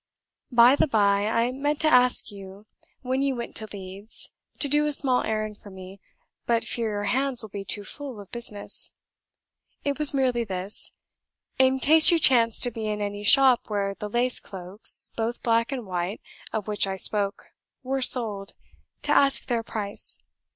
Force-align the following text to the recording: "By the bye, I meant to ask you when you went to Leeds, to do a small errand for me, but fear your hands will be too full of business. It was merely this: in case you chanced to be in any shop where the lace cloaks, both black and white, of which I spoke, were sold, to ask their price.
"By 0.51 0.75
the 0.75 0.87
bye, 0.87 1.27
I 1.27 1.51
meant 1.51 1.79
to 1.81 1.87
ask 1.87 2.31
you 2.31 2.65
when 3.03 3.21
you 3.21 3.35
went 3.35 3.55
to 3.57 3.67
Leeds, 3.71 4.31
to 4.57 4.67
do 4.67 4.87
a 4.87 4.93
small 4.93 5.21
errand 5.21 5.59
for 5.59 5.69
me, 5.69 5.99
but 6.47 6.63
fear 6.63 6.89
your 6.89 7.03
hands 7.03 7.43
will 7.43 7.51
be 7.51 7.63
too 7.63 7.83
full 7.83 8.19
of 8.19 8.31
business. 8.31 8.95
It 9.83 9.99
was 9.99 10.11
merely 10.15 10.43
this: 10.43 10.91
in 11.59 11.79
case 11.79 12.09
you 12.09 12.17
chanced 12.17 12.63
to 12.63 12.71
be 12.71 12.87
in 12.87 12.99
any 12.99 13.23
shop 13.23 13.69
where 13.69 13.93
the 13.93 14.09
lace 14.09 14.39
cloaks, 14.39 15.11
both 15.15 15.43
black 15.43 15.71
and 15.71 15.85
white, 15.85 16.19
of 16.51 16.67
which 16.67 16.87
I 16.87 16.97
spoke, 16.97 17.49
were 17.83 18.01
sold, 18.01 18.53
to 19.03 19.11
ask 19.11 19.45
their 19.45 19.61
price. 19.61 20.17